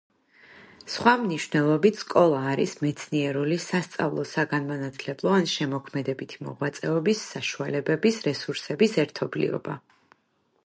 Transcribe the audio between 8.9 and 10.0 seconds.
ერთობლიობა.